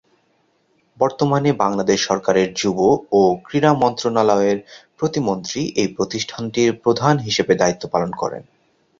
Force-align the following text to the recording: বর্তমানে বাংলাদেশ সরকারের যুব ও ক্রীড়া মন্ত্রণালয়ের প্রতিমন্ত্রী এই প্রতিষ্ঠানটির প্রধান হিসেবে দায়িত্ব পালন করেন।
বর্তমানে 0.97 1.49
বাংলাদেশ 1.63 1.99
সরকারের 2.09 2.47
যুব 2.53 2.77
ও 3.11 3.21
ক্রীড়া 3.45 3.71
মন্ত্রণালয়ের 3.81 4.57
প্রতিমন্ত্রী 4.99 5.61
এই 5.81 5.89
প্রতিষ্ঠানটির 5.97 6.69
প্রধান 6.83 7.15
হিসেবে 7.27 7.53
দায়িত্ব 7.55 7.83
পালন 7.93 8.11
করেন। 8.21 8.43